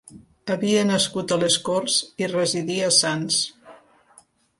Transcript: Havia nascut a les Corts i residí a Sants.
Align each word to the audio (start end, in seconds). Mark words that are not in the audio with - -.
Havia 0.53 0.85
nascut 0.91 1.33
a 1.35 1.37
les 1.43 1.57
Corts 1.67 1.97
i 2.23 2.29
residí 2.31 2.79
a 2.87 2.87
Sants. 3.01 3.39